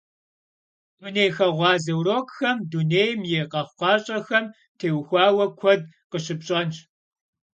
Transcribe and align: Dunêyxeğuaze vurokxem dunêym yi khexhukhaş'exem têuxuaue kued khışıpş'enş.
Dunêyxeğuaze 0.99 1.93
vurokxem 1.97 2.57
dunêym 2.71 3.19
yi 3.31 3.41
khexhukhaş'exem 3.51 4.45
têuxuaue 4.77 5.47
kued 5.59 5.81
khışıpş'enş. 6.11 6.75